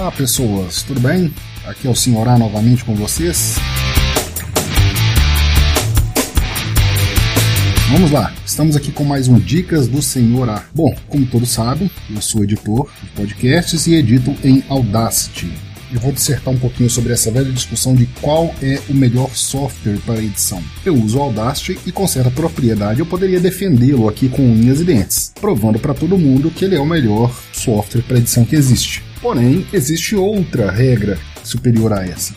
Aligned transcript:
Olá 0.00 0.10
pessoas, 0.10 0.82
tudo 0.82 0.98
bem? 0.98 1.30
Aqui 1.66 1.86
é 1.86 1.90
o 1.90 1.94
Senhorá 1.94 2.38
novamente 2.38 2.82
com 2.86 2.94
vocês. 2.94 3.56
Vamos 7.92 8.10
lá, 8.10 8.32
estamos 8.46 8.76
aqui 8.76 8.90
com 8.92 9.04
mais 9.04 9.28
um 9.28 9.38
Dicas 9.38 9.86
do 9.86 10.00
Senhor 10.00 10.48
A. 10.48 10.64
Bom, 10.74 10.96
como 11.06 11.26
todos 11.26 11.50
sabem, 11.50 11.90
eu 12.08 12.22
sou 12.22 12.42
editor 12.42 12.90
de 13.02 13.10
podcasts 13.10 13.86
e 13.86 13.94
edito 13.94 14.34
em 14.42 14.64
Audacity. 14.70 15.52
Eu 15.92 16.00
vou 16.00 16.12
dissertar 16.12 16.54
um 16.54 16.58
pouquinho 16.58 16.88
sobre 16.88 17.12
essa 17.12 17.30
velha 17.30 17.52
discussão 17.52 17.94
de 17.94 18.06
qual 18.22 18.54
é 18.62 18.80
o 18.88 18.94
melhor 18.94 19.28
software 19.34 19.98
para 20.06 20.22
edição. 20.22 20.64
Eu 20.82 20.94
uso 20.94 21.18
o 21.18 21.22
Audacity 21.24 21.78
e 21.84 21.92
com 21.92 22.06
certa 22.06 22.30
propriedade 22.30 23.00
eu 23.00 23.06
poderia 23.06 23.38
defendê-lo 23.38 24.08
aqui 24.08 24.30
com 24.30 24.40
unhas 24.40 24.80
e 24.80 24.84
dentes, 24.84 25.30
provando 25.38 25.78
para 25.78 25.92
todo 25.92 26.16
mundo 26.16 26.50
que 26.50 26.64
ele 26.64 26.74
é 26.74 26.80
o 26.80 26.86
melhor 26.86 27.38
software 27.52 28.00
para 28.00 28.16
edição 28.16 28.46
que 28.46 28.56
existe. 28.56 29.09
Porém, 29.20 29.66
existe 29.72 30.16
outra 30.16 30.70
regra 30.70 31.18
superior 31.44 31.92
a 31.92 32.04
essa 32.04 32.34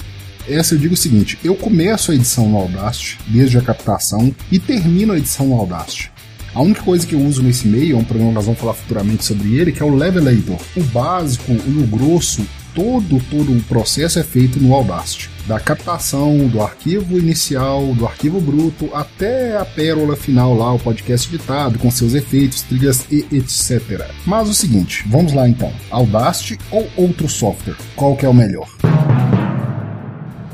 essa 0.47 0.75
eu 0.75 0.79
digo 0.79 0.93
o 0.93 0.97
seguinte: 0.97 1.37
eu 1.43 1.55
começo 1.55 2.11
a 2.11 2.15
edição 2.15 2.49
no 2.49 2.57
Audacity, 2.57 3.17
desde 3.27 3.57
a 3.57 3.61
captação, 3.61 4.33
e 4.51 4.59
termino 4.59 5.13
a 5.13 5.17
edição 5.17 5.47
no 5.47 5.55
Audacity. 5.55 6.11
A 6.53 6.61
única 6.61 6.83
coisa 6.83 7.07
que 7.07 7.15
eu 7.15 7.19
uso 7.19 7.41
nesse 7.41 7.67
meio 7.67 7.95
é 7.95 7.99
um 7.99 8.03
programa 8.03 8.29
que 8.29 8.35
nós 8.35 8.45
vamos 8.45 8.59
falar 8.59 8.73
futuramente 8.73 9.25
sobre 9.25 9.55
ele, 9.55 9.71
que 9.71 9.81
é 9.81 9.85
o 9.85 9.95
Levelator. 9.95 10.59
O 10.75 10.83
básico 10.83 11.51
e 11.51 11.71
o 11.71 11.87
grosso, 11.87 12.45
todo, 12.73 13.21
todo 13.29 13.51
o 13.51 13.63
processo 13.63 14.19
é 14.19 14.23
feito 14.23 14.59
no 14.59 14.73
Audacity. 14.73 15.29
Da 15.47 15.59
captação 15.59 16.47
do 16.47 16.61
arquivo 16.61 17.17
inicial, 17.17 17.93
do 17.93 18.05
arquivo 18.05 18.39
bruto, 18.39 18.89
até 18.93 19.57
a 19.57 19.65
pérola 19.65 20.15
final 20.15 20.55
lá, 20.55 20.73
o 20.73 20.79
podcast 20.79 21.27
editado, 21.33 21.77
com 21.79 21.91
seus 21.91 22.13
efeitos, 22.13 22.61
trilhas 22.61 23.05
e 23.11 23.25
etc. 23.31 24.09
Mas 24.25 24.47
o 24.47 24.53
seguinte, 24.53 25.03
vamos 25.07 25.33
lá 25.33 25.47
então. 25.47 25.71
Audacity 25.91 26.57
ou 26.71 26.87
outro 26.95 27.27
software? 27.27 27.75
Qual 27.95 28.15
que 28.15 28.25
é 28.25 28.29
o 28.29 28.33
melhor? 28.33 28.67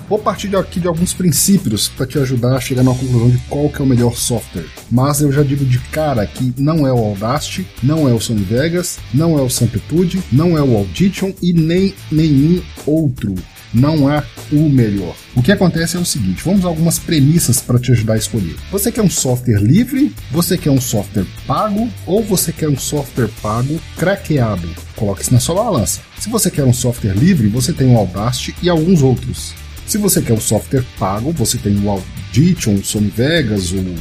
Vou 0.09 0.17
partir 0.17 0.55
aqui 0.55 0.79
de 0.79 0.87
alguns 0.87 1.13
princípios 1.13 1.87
para 1.87 2.07
te 2.07 2.17
ajudar 2.17 2.55
a 2.55 2.59
chegar 2.59 2.81
na 2.81 2.95
conclusão 2.95 3.29
de 3.29 3.37
qual 3.47 3.69
que 3.69 3.79
é 3.79 3.85
o 3.85 3.87
melhor 3.87 4.15
software. 4.15 4.65
Mas 4.89 5.21
eu 5.21 5.31
já 5.31 5.43
digo 5.43 5.63
de 5.63 5.77
cara 5.77 6.25
que 6.25 6.51
não 6.57 6.87
é 6.87 6.91
o 6.91 6.97
Audacity, 6.97 7.67
não 7.83 8.09
é 8.09 8.13
o 8.13 8.19
Sony 8.19 8.41
Vegas, 8.41 8.97
não 9.13 9.37
é 9.37 9.41
o 9.43 9.49
Samplitude, 9.49 10.23
não 10.31 10.57
é 10.57 10.63
o 10.63 10.75
Audition 10.75 11.31
e 11.43 11.53
nem 11.53 11.93
nenhum 12.11 12.59
outro 12.87 13.35
não 13.71 14.07
há 14.07 14.23
o 14.51 14.67
melhor. 14.67 15.15
O 15.35 15.43
que 15.43 15.51
acontece 15.51 15.95
é 15.95 15.99
o 15.99 16.05
seguinte: 16.05 16.43
vamos 16.43 16.65
a 16.65 16.67
algumas 16.67 16.97
premissas 16.97 17.61
para 17.61 17.77
te 17.77 17.91
ajudar 17.91 18.13
a 18.13 18.17
escolher. 18.17 18.55
Você 18.71 18.91
quer 18.91 19.03
um 19.03 19.09
software 19.09 19.61
livre? 19.61 20.11
Você 20.31 20.57
quer 20.57 20.71
um 20.71 20.81
software 20.81 21.27
pago? 21.45 21.87
Ou 22.07 22.23
você 22.23 22.51
quer 22.51 22.67
um 22.67 22.77
software 22.77 23.29
pago 23.43 23.79
craqueado? 23.95 24.67
Coloque 24.95 25.21
isso 25.21 25.33
na 25.33 25.39
sua 25.39 25.55
balança. 25.63 26.01
Se 26.17 26.29
você 26.29 26.49
quer 26.49 26.63
um 26.63 26.73
software 26.73 27.13
livre, 27.13 27.47
você 27.47 27.71
tem 27.71 27.93
o 27.93 27.97
Audacity 27.97 28.55
e 28.63 28.69
alguns 28.69 29.03
outros. 29.03 29.53
Se 29.89 29.97
você 29.97 30.21
quer 30.21 30.33
o 30.33 30.39
software 30.39 30.85
pago, 30.99 31.31
você 31.31 31.57
tem 31.57 31.75
o 31.79 31.89
Audition, 31.89 32.75
o 32.75 32.85
Sony 32.85 33.09
Vegas, 33.09 33.71
o 33.71 33.95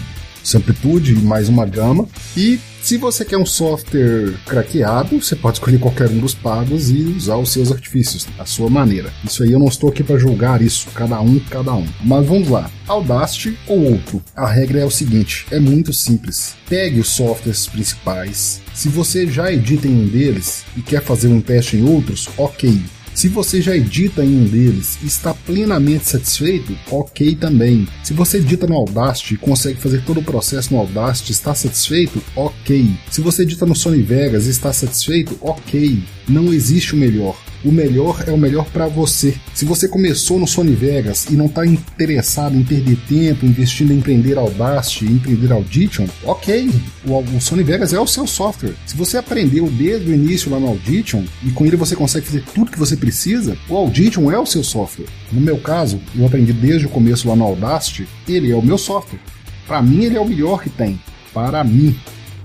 Samplitude 0.44 1.14
e 1.14 1.17
mais 1.17 1.48
uma 1.48 1.64
gama. 1.64 2.06
E 2.36 2.61
se 2.83 2.98
você 2.98 3.25
quer 3.25 3.39
um 3.39 3.47
software 3.47 4.34
craqueado, 4.44 5.19
você 5.19 5.34
pode 5.34 5.56
escolher 5.56 5.78
qualquer 5.78 6.11
um 6.11 6.19
dos 6.19 6.34
pagos 6.34 6.91
e 6.91 7.05
usar 7.05 7.36
os 7.36 7.50
seus 7.50 7.72
artifícios, 7.72 8.28
a 8.39 8.44
sua 8.44 8.69
maneira. 8.69 9.11
Isso 9.25 9.42
aí 9.42 9.50
eu 9.50 9.59
não 9.59 9.69
estou 9.69 9.89
aqui 9.89 10.05
para 10.05 10.19
julgar 10.19 10.61
isso, 10.61 10.89
cada 10.94 11.22
um, 11.22 11.39
cada 11.39 11.72
um. 11.72 11.89
Mas 12.05 12.27
vamos 12.27 12.50
lá. 12.50 12.70
Audacity 12.86 13.59
ou 13.66 13.92
outro? 13.92 14.22
A 14.36 14.47
regra 14.47 14.81
é 14.81 14.84
o 14.84 14.91
seguinte, 14.91 15.47
é 15.50 15.59
muito 15.59 15.94
simples. 15.94 16.55
Pegue 16.69 17.00
os 17.00 17.09
softwares 17.09 17.66
principais. 17.66 18.61
Se 18.75 18.91
você 18.91 19.27
já 19.27 19.50
edita 19.50 19.89
em 19.89 20.03
um 20.03 20.06
deles 20.06 20.66
e 20.77 20.83
quer 20.83 21.03
fazer 21.03 21.28
um 21.28 21.41
teste 21.41 21.78
em 21.78 21.89
outros, 21.89 22.28
ok. 22.36 22.78
Se 23.19 23.27
você 23.27 23.61
já 23.61 23.77
edita 23.77 24.25
em 24.25 24.29
um 24.29 24.45
deles 24.45 24.97
e 25.03 25.06
está 25.09 25.34
plenamente 25.34 26.06
satisfeito, 26.06 26.73
ok 26.89 27.34
também. 27.34 27.84
Se 28.05 28.12
você 28.12 28.39
edita 28.39 28.65
no 28.65 28.77
Audacity 28.77 29.34
e 29.34 29.39
consegue 29.39 29.81
fazer 29.81 30.05
todo 30.05 30.21
o 30.21 30.23
processo 30.23 30.73
no 30.73 30.79
Audacity, 30.79 31.33
está 31.33 31.53
satisfeito, 31.53 32.23
ok. 32.37 32.89
Se 33.11 33.21
você 33.21 33.43
edita 33.43 33.67
no 33.67 33.75
Sony 33.75 34.03
Vegas 34.03 34.47
e 34.47 34.51
está 34.51 34.73
satisfeito, 34.73 35.37
ok. 35.41 36.01
Não 36.28 36.53
existe 36.53 36.95
o 36.95 36.97
melhor 36.97 37.37
o 37.65 37.73
melhor 37.73 38.25
é 38.27 38.33
o 38.33 38.39
melhor 38.39 38.67
para 38.67 38.87
você. 38.87 39.35
Se 39.55 39.65
você 39.65 39.89
começou 39.89 40.39
no 40.39 40.47
Sony 40.47 40.75
Vegas 40.75 41.27
e 41.31 41.35
não 41.35 41.47
está 41.47 41.67
interessado 41.67 42.57
em 42.57 42.63
perder 42.63 42.97
tempo 43.09 43.47
investindo 43.47 43.93
em 43.93 43.99
empreender 43.99 44.39
Audacity, 44.39 45.07
empreender 45.07 45.53
Audition, 45.53 46.07
ok, 46.25 46.71
o, 47.07 47.19
o, 47.19 47.41
Sony 47.41 47.63
Vegas 47.63 47.93
é 47.93 48.01
o 48.01 48.07
seu 48.07 48.27
software. 48.27 48.75
Se 48.87 48.97
você 48.97 49.19
aprendeu 49.19 49.69
desde 49.71 50.11
o 50.11 50.15
início 50.15 50.51
lá 50.51 50.59
no 50.59 50.69
Audition 50.69 51.25
e 51.45 51.51
com 51.51 51.67
ele 51.67 51.77
você 51.77 51.97
consegue 51.97 52.27
fazer 52.27 52.45
tudo 52.55 52.71
que 52.71 52.79
você 52.79 52.97
precisa, 52.97 53.57
o 53.69 53.77
Audition 53.77 54.31
é 54.31 54.39
o 54.39 54.47
seu 54.47 54.63
software. 54.63 55.07
No 55.33 55.41
meu 55.41 55.59
caso, 55.59 56.01
eu 56.17 56.27
aprendi 56.27 56.53
desde 56.53 56.87
o 56.87 56.91
começo 56.91 57.29
lá 57.29 57.37
no 57.37 57.45
Audacity, 57.45 58.07
ele 58.29 58.51
é 58.51 58.57
o 58.57 58.63
meu 58.63 58.79
software. 58.79 59.21
Para 59.67 59.83
mim, 59.83 60.05
ele 60.05 60.17
é 60.17 60.21
o 60.21 60.29
melhor 60.29 60.63
que 60.63 60.71
tem. 60.71 60.99
Para 61.35 61.63
mim 61.63 61.95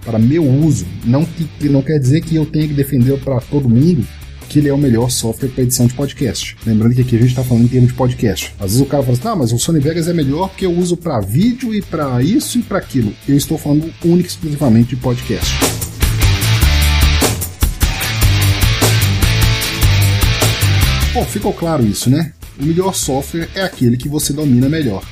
para 0.03 0.19
meu 0.19 0.45
uso. 0.45 0.85
Não 1.03 1.25
que 1.25 1.69
não 1.69 1.81
quer 1.81 1.99
dizer 1.99 2.21
que 2.21 2.35
eu 2.35 2.45
tenha 2.45 2.67
que 2.67 2.73
defender 2.73 3.17
para 3.19 3.39
todo 3.39 3.69
mundo, 3.69 4.05
que 4.53 4.59
ele 4.59 4.69
é 4.69 4.73
o 4.73 4.77
melhor 4.77 5.09
software 5.09 5.49
para 5.49 5.63
edição 5.63 5.87
de 5.87 5.95
podcast. 5.95 6.55
Lembrando 6.63 6.93
que 6.93 7.01
aqui 7.01 7.15
a 7.15 7.19
gente 7.19 7.29
está 7.29 7.43
falando 7.43 7.63
em 7.63 7.67
termos 7.67 7.89
de 7.89 7.95
podcast. 7.95 8.53
Às 8.59 8.73
vezes 8.73 8.81
o 8.81 8.85
cara 8.85 9.01
fala 9.01 9.17
assim, 9.17 9.27
ah, 9.27 9.35
mas 9.35 9.51
o 9.51 9.57
Sony 9.57 9.79
Vegas 9.79 10.07
é 10.07 10.13
melhor 10.13 10.49
porque 10.49 10.67
eu 10.67 10.71
uso 10.71 10.95
para 10.95 11.19
vídeo 11.21 11.73
e 11.73 11.81
para 11.81 12.21
isso 12.21 12.59
e 12.59 12.61
para 12.61 12.77
aquilo. 12.77 13.11
Eu 13.27 13.35
estou 13.35 13.57
falando 13.57 13.91
única 14.05 14.29
e 14.29 14.31
exclusivamente 14.31 14.89
de 14.89 14.97
podcast. 14.97 15.51
Bom, 21.15 21.25
ficou 21.25 21.51
claro 21.51 21.83
isso, 21.83 22.11
né? 22.11 22.31
O 22.61 22.63
melhor 22.63 22.93
software 22.93 23.49
é 23.55 23.63
aquele 23.63 23.97
que 23.97 24.07
você 24.07 24.33
domina 24.33 24.69
melhor. 24.69 25.03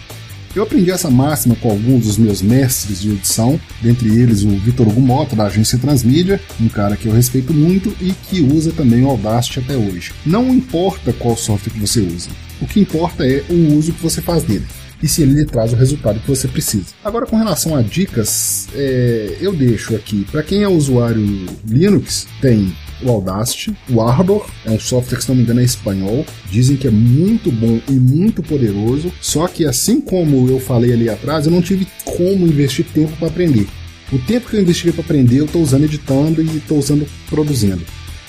Eu 0.53 0.63
aprendi 0.63 0.91
essa 0.91 1.09
máxima 1.09 1.55
com 1.55 1.69
alguns 1.69 2.05
dos 2.05 2.17
meus 2.17 2.41
mestres 2.41 3.01
de 3.01 3.11
edição, 3.11 3.59
dentre 3.81 4.09
eles 4.09 4.43
o 4.43 4.49
Vitor 4.49 4.85
Hugo 4.85 4.99
Mota, 4.99 5.33
da 5.33 5.45
agência 5.45 5.79
Transmídia, 5.79 6.41
um 6.59 6.67
cara 6.67 6.97
que 6.97 7.07
eu 7.07 7.13
respeito 7.13 7.53
muito 7.53 7.95
e 8.01 8.11
que 8.11 8.41
usa 8.41 8.73
também 8.73 9.01
o 9.01 9.09
Audacity 9.09 9.59
até 9.59 9.77
hoje. 9.77 10.11
Não 10.25 10.53
importa 10.53 11.13
qual 11.13 11.37
software 11.37 11.71
que 11.71 11.79
você 11.79 12.01
usa, 12.01 12.29
o 12.61 12.67
que 12.67 12.81
importa 12.81 13.25
é 13.25 13.45
o 13.49 13.77
uso 13.77 13.93
que 13.93 14.03
você 14.03 14.21
faz 14.21 14.43
dele 14.43 14.65
e 15.01 15.07
se 15.07 15.21
ele 15.21 15.33
lhe 15.33 15.45
traz 15.45 15.71
o 15.73 15.75
resultado 15.75 16.19
que 16.19 16.27
você 16.27 16.47
precisa. 16.47 16.87
Agora, 17.03 17.25
com 17.25 17.37
relação 17.37 17.75
a 17.75 17.81
dicas, 17.81 18.67
é, 18.75 19.37
eu 19.39 19.53
deixo 19.53 19.95
aqui 19.95 20.27
para 20.29 20.43
quem 20.43 20.63
é 20.63 20.67
usuário 20.67 21.47
Linux, 21.65 22.27
tem 22.41 22.75
o 23.03 23.09
Audacity. 23.09 23.75
O 23.89 24.01
Arbor 24.01 24.45
é 24.65 24.71
um 24.71 24.79
software 24.79 25.17
que, 25.17 25.23
se 25.23 25.29
não 25.29 25.35
me 25.35 25.43
engano, 25.43 25.61
é 25.61 25.63
espanhol. 25.63 26.25
Dizem 26.49 26.77
que 26.77 26.87
é 26.87 26.91
muito 26.91 27.51
bom 27.51 27.79
e 27.87 27.93
muito 27.93 28.41
poderoso. 28.43 29.11
Só 29.21 29.47
que, 29.47 29.65
assim 29.65 30.01
como 30.01 30.49
eu 30.49 30.59
falei 30.59 30.93
ali 30.93 31.09
atrás, 31.09 31.45
eu 31.45 31.51
não 31.51 31.61
tive 31.61 31.87
como 32.03 32.45
investir 32.45 32.85
tempo 32.93 33.15
para 33.17 33.27
aprender. 33.27 33.67
O 34.11 34.19
tempo 34.19 34.49
que 34.49 34.57
eu 34.57 34.61
investi 34.61 34.91
para 34.91 35.01
aprender, 35.01 35.39
eu 35.39 35.45
estou 35.45 35.61
usando 35.61 35.85
editando 35.85 36.41
e 36.41 36.57
estou 36.57 36.77
usando 36.77 37.07
produzindo. 37.29 37.81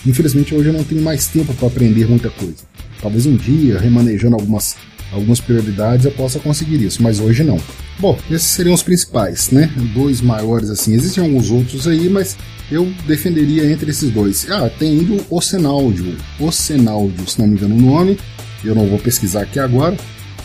Infelizmente, 0.06 0.54
hoje 0.54 0.68
eu 0.68 0.72
não 0.72 0.84
tenho 0.84 1.02
mais 1.02 1.26
tempo 1.26 1.52
para 1.54 1.66
aprender 1.68 2.06
muita 2.08 2.30
coisa. 2.30 2.64
Talvez 3.00 3.26
um 3.26 3.36
dia, 3.36 3.78
remanejando 3.78 4.36
algumas, 4.36 4.76
algumas 5.12 5.40
prioridades, 5.40 6.04
eu 6.04 6.12
possa 6.12 6.38
conseguir 6.38 6.82
isso, 6.82 7.02
mas 7.02 7.20
hoje 7.20 7.44
não. 7.44 7.60
Bom, 7.98 8.18
esses 8.30 8.48
seriam 8.48 8.74
os 8.74 8.82
principais, 8.82 9.50
né? 9.50 9.70
Dois 9.94 10.20
maiores 10.20 10.70
assim. 10.70 10.94
Existem 10.94 11.22
alguns 11.22 11.50
outros 11.50 11.86
aí, 11.86 12.08
mas 12.08 12.36
eu 12.70 12.90
defenderia 13.06 13.70
entre 13.70 13.90
esses 13.90 14.10
dois. 14.10 14.50
Ah, 14.50 14.68
tem 14.68 14.98
o 14.98 15.24
Ocenaudio. 15.30 16.16
Ocenaudio, 16.40 17.28
se 17.28 17.38
não 17.38 17.46
me 17.46 17.54
engano 17.54 17.74
o 17.76 17.80
nome. 17.80 18.18
Eu 18.64 18.74
não 18.74 18.86
vou 18.86 18.98
pesquisar 18.98 19.42
aqui 19.42 19.58
agora. 19.58 19.96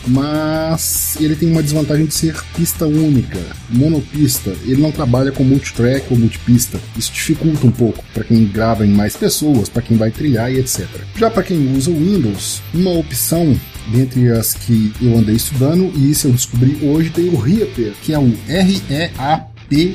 Mas 0.08 1.16
ele 1.20 1.36
tem 1.36 1.50
uma 1.50 1.62
desvantagem 1.62 2.06
de 2.06 2.14
ser 2.14 2.34
pista 2.56 2.86
única, 2.86 3.38
monopista. 3.70 4.50
Ele 4.64 4.80
não 4.80 4.90
trabalha 4.90 5.30
com 5.30 5.44
multitrack 5.44 6.06
ou 6.10 6.18
multipista. 6.18 6.80
Isso 6.96 7.12
dificulta 7.12 7.66
um 7.66 7.70
pouco 7.70 8.04
para 8.14 8.24
quem 8.24 8.46
grava 8.46 8.86
em 8.86 8.90
mais 8.90 9.14
pessoas, 9.16 9.68
para 9.68 9.82
quem 9.82 9.96
vai 9.96 10.10
trilhar 10.10 10.50
e 10.50 10.58
etc. 10.58 10.86
Já 11.16 11.30
para 11.30 11.42
quem 11.42 11.76
usa 11.76 11.90
o 11.90 11.98
Windows, 11.98 12.62
uma 12.72 12.92
opção 12.92 13.58
dentre 13.92 14.30
as 14.30 14.54
que 14.54 14.92
eu 15.00 15.16
andei 15.16 15.36
estudando 15.36 15.92
e 15.96 16.10
isso 16.10 16.28
eu 16.28 16.32
descobri 16.32 16.78
hoje 16.82 17.10
tem 17.10 17.28
o 17.28 17.36
Reaper, 17.36 17.92
que 18.02 18.12
é 18.12 18.18
um 18.18 18.34
R-E-A-P-E-R, 18.48 19.94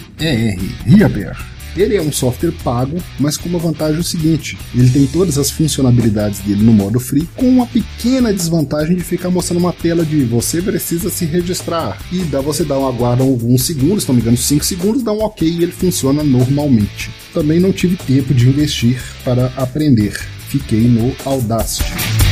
Reaper. 0.85 1.52
Ele 1.75 1.95
é 1.95 2.01
um 2.01 2.11
software 2.11 2.53
pago, 2.63 2.97
mas 3.19 3.37
com 3.37 3.49
uma 3.49 3.59
vantagem 3.59 3.99
o 3.99 4.03
seguinte: 4.03 4.57
ele 4.75 4.89
tem 4.89 5.07
todas 5.07 5.37
as 5.37 5.49
funcionalidades 5.49 6.39
dele 6.39 6.63
no 6.63 6.73
modo 6.73 6.99
free, 6.99 7.27
com 7.35 7.47
uma 7.47 7.65
pequena 7.65 8.33
desvantagem 8.33 8.95
de 8.95 9.03
ficar 9.03 9.29
mostrando 9.29 9.59
uma 9.59 9.73
tela 9.73 10.05
de 10.05 10.23
você 10.23 10.61
precisa 10.61 11.09
se 11.09 11.25
registrar. 11.25 11.97
E 12.11 12.19
dá 12.19 12.41
você 12.41 12.63
dá 12.63 12.77
um 12.77 12.87
aguarda 12.87 13.23
alguns 13.23 13.63
segundos, 13.63 14.03
se 14.03 14.09
não 14.09 14.15
me 14.15 14.21
engano, 14.21 14.37
5 14.37 14.63
segundos, 14.63 15.03
dá 15.03 15.11
um 15.11 15.23
ok 15.23 15.47
e 15.47 15.63
ele 15.63 15.71
funciona 15.71 16.23
normalmente. 16.23 17.11
Também 17.33 17.59
não 17.59 17.71
tive 17.71 17.95
tempo 17.95 18.33
de 18.33 18.47
investir 18.47 19.01
para 19.23 19.47
aprender. 19.57 20.13
Fiquei 20.47 20.87
no 20.87 21.15
Audacity. 21.25 22.22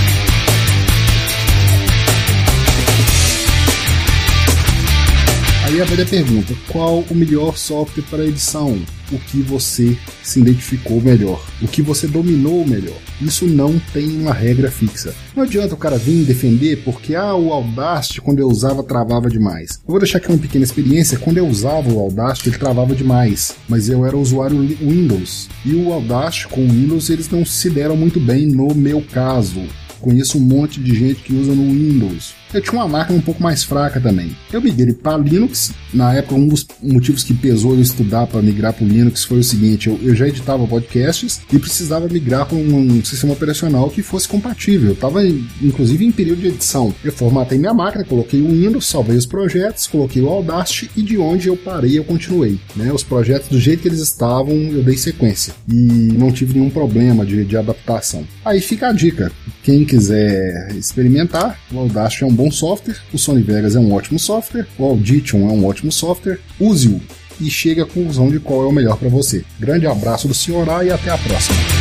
Aí 5.72 5.80
a 5.80 5.86
velha 5.86 6.06
pergunta: 6.06 6.54
qual 6.68 7.00
o 7.10 7.16
melhor 7.16 7.58
software 7.58 8.04
para 8.10 8.26
edição? 8.26 8.78
O 9.10 9.18
que 9.18 9.42
você 9.42 9.98
se 10.22 10.42
identificou 10.42 11.00
melhor? 11.00 11.42
O 11.62 11.68
que 11.68 11.82
você 11.82 12.08
dominou 12.08 12.68
melhor? 12.68 12.98
Isso 13.22 13.48
não 13.48 13.80
tem 13.94 14.18
uma 14.20 14.34
regra 14.34 14.70
fixa. 14.70 15.16
Não 15.34 15.44
adianta 15.44 15.74
o 15.74 15.78
cara 15.78 15.98
vir 15.98 16.26
defender 16.26 16.84
porque 16.84 17.16
ah, 17.16 17.34
o 17.36 17.54
Audacity 17.54 18.20
quando 18.20 18.40
eu 18.40 18.50
usava 18.50 18.84
travava 18.84 19.30
demais. 19.30 19.80
Eu 19.88 19.92
vou 19.92 20.00
deixar 20.00 20.18
aqui 20.18 20.28
uma 20.28 20.38
pequena 20.38 20.66
experiência. 20.66 21.18
Quando 21.18 21.38
eu 21.38 21.48
usava 21.48 21.90
o 21.90 22.00
Audacity 22.00 22.50
ele 22.50 22.58
travava 22.58 22.94
demais, 22.94 23.56
mas 23.70 23.88
eu 23.88 24.06
era 24.06 24.18
usuário 24.18 24.60
Windows 24.60 25.48
e 25.64 25.74
o 25.74 25.94
Audacity 25.94 26.50
com 26.50 26.66
o 26.66 26.70
Windows 26.70 27.10
eles 27.10 27.30
não 27.30 27.46
se 27.46 27.70
deram 27.70 27.96
muito 27.96 28.20
bem 28.20 28.46
no 28.46 28.76
meu 28.76 29.02
caso. 29.02 29.62
Conheço 30.02 30.38
um 30.38 30.42
monte 30.42 30.82
de 30.82 30.94
gente 30.94 31.22
que 31.22 31.34
usa 31.34 31.56
no 31.56 31.64
Windows 31.64 32.41
eu 32.54 32.62
tinha 32.62 32.74
uma 32.74 32.88
máquina 32.88 33.18
um 33.18 33.22
pouco 33.22 33.42
mais 33.42 33.64
fraca 33.64 34.00
também. 34.00 34.36
Eu 34.52 34.62
migrei 34.62 34.94
para 34.94 35.18
Linux. 35.18 35.72
Na 35.94 36.14
época, 36.14 36.36
um 36.36 36.48
dos 36.48 36.66
motivos 36.82 37.24
que 37.24 37.34
pesou 37.34 37.74
eu 37.74 37.82
estudar 37.82 38.28
para 38.28 38.42
migrar 38.42 38.74
para 38.74 38.86
Linux 38.86 39.24
foi 39.24 39.40
o 39.40 39.44
seguinte: 39.44 39.88
eu, 39.88 40.00
eu, 40.02 40.16
já 40.16 40.28
editava 40.28 40.66
podcasts 40.68 41.42
e 41.52 41.60
precisava 41.60 42.08
migrar 42.08 42.46
para 42.46 42.58
um, 42.58 42.78
um, 42.78 43.04
sistema 43.04 43.34
operacional 43.34 43.90
que 43.90 44.02
fosse 44.02 44.28
compatível. 44.28 44.90
Eu 44.90 44.94
estava, 44.94 45.26
inclusive, 45.62 46.06
em 46.06 46.12
período 46.12 46.42
de 46.42 46.48
edição. 46.48 46.94
Eu 47.04 47.12
formatei 47.12 47.58
minha 47.58 47.74
máquina, 47.74 48.04
coloquei 48.04 48.42
o 48.42 48.48
Windows, 48.48 48.88
salvei 48.88 49.18
os 49.18 49.26
projetos, 49.26 49.88
coloquei 49.88 50.22
o 50.22 50.30
Audacity 50.30 50.90
e 50.96 51.02
de 51.02 51.18
onde 51.18 51.48
eu 51.48 51.58
parei, 51.58 51.98
eu 51.98 52.04
continuei. 52.04 52.60
Né? 52.76 52.92
Os 52.92 53.04
projetos, 53.04 53.50
do 53.50 53.60
jeito 53.60 53.82
que 53.82 53.88
eles 53.88 54.00
estavam, 54.00 54.56
eu 54.56 54.84
dei 54.84 54.98
sequência 54.98 55.54
e 55.68 55.74
não 55.74 56.32
tive 56.32 56.54
nenhum 56.54 56.70
problema 56.70 57.26
de, 57.26 57.44
de 57.44 57.58
adaptação. 57.58 58.26
Aí 58.44 58.60
fica 58.62 58.88
a 58.88 58.92
dica: 58.92 59.32
quem 59.64 59.86
quiser 59.86 60.76
experimentar, 60.76 61.60
o 61.72 61.80
Audacity 61.80 62.24
é 62.24 62.28
um 62.28 62.34
bom 62.42 62.50
software, 62.50 62.98
o 63.14 63.20
Sony 63.20 63.44
Vegas 63.44 63.76
é 63.76 63.80
um 63.80 63.94
ótimo 63.94 64.18
software, 64.18 64.66
o 64.76 64.84
Audition 64.84 65.48
é 65.48 65.54
um 65.54 65.64
ótimo 65.64 65.92
software, 65.92 66.40
use-o 66.60 67.00
e 67.40 67.52
chegue 67.52 67.82
à 67.82 67.86
conclusão 67.86 68.32
de 68.32 68.40
qual 68.40 68.64
é 68.64 68.66
o 68.66 68.72
melhor 68.72 68.98
para 68.98 69.10
você. 69.10 69.46
Grande 69.60 69.86
abraço 69.86 70.28
do 70.28 70.34
Senhor 70.34 70.68
A 70.68 70.84
e 70.84 70.90
até 70.90 71.12
a 71.12 71.18
próxima. 71.20 71.81